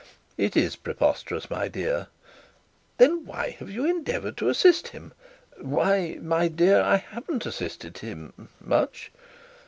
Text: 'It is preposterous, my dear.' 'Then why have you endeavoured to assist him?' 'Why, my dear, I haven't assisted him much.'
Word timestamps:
'It 0.35 0.57
is 0.57 0.75
preposterous, 0.75 1.47
my 1.51 1.67
dear.' 1.67 2.07
'Then 2.97 3.23
why 3.23 3.51
have 3.59 3.69
you 3.69 3.85
endeavoured 3.85 4.35
to 4.37 4.49
assist 4.49 4.87
him?' 4.87 5.13
'Why, 5.59 6.17
my 6.19 6.47
dear, 6.47 6.81
I 6.81 6.97
haven't 6.97 7.45
assisted 7.45 7.99
him 7.99 8.49
much.' 8.59 9.11